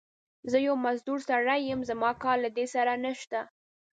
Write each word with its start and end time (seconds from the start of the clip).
زه 0.51 0.57
يو 0.67 0.75
مزدور 0.85 1.19
سړی 1.29 1.61
يم، 1.69 1.79
زما 1.89 2.11
کار 2.23 2.37
له 2.43 2.49
دې 2.57 2.65
سره 2.75 2.91
نشته. 3.05 3.39